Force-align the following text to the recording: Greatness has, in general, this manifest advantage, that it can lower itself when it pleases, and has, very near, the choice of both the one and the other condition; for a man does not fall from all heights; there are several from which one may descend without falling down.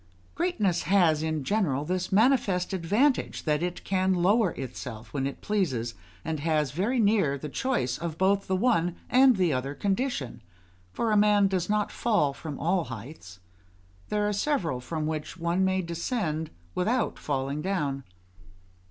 Greatness 0.33 0.81
has, 0.89 1.21
in 1.21 1.43
general, 1.43 1.85
this 1.85 2.11
manifest 2.11 2.73
advantage, 2.73 3.43
that 3.43 3.61
it 3.61 3.83
can 3.83 4.15
lower 4.15 4.49
itself 4.53 5.13
when 5.13 5.27
it 5.27 5.41
pleases, 5.41 5.93
and 6.25 6.39
has, 6.39 6.71
very 6.71 6.97
near, 6.99 7.37
the 7.37 7.47
choice 7.47 7.99
of 7.99 8.17
both 8.17 8.47
the 8.47 8.55
one 8.55 8.95
and 9.11 9.35
the 9.35 9.53
other 9.53 9.75
condition; 9.75 10.41
for 10.91 11.11
a 11.11 11.15
man 11.15 11.47
does 11.47 11.69
not 11.69 11.91
fall 11.91 12.33
from 12.33 12.59
all 12.59 12.85
heights; 12.85 13.39
there 14.09 14.27
are 14.27 14.33
several 14.33 14.79
from 14.79 15.05
which 15.05 15.37
one 15.37 15.63
may 15.63 15.83
descend 15.83 16.49
without 16.73 17.19
falling 17.19 17.61
down. 17.61 18.03